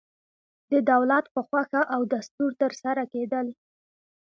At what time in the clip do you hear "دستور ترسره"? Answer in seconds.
2.13-3.03